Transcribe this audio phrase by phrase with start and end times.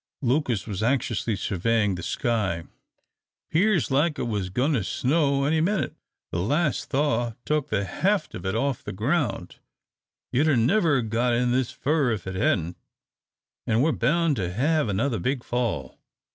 [0.23, 2.63] Lucas was anxiously surveying the sky.
[3.51, 5.93] "'Pears like it was goin' to snow any minute.
[6.31, 9.57] The las' thaw took the heft of it off the ground
[10.31, 12.77] you'd 'a' never got in this fur if it hadn't
[13.67, 15.99] an' we're bound to hev another big fall.